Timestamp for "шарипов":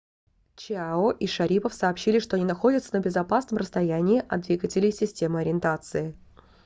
1.27-1.75